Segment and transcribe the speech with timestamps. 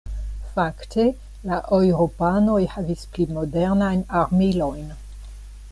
[0.53, 1.03] Fakte
[1.49, 4.93] la eŭropanoj havis pli modernajn armilojn.